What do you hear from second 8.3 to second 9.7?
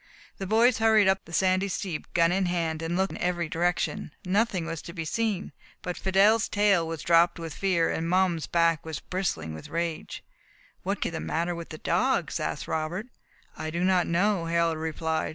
back was bristling with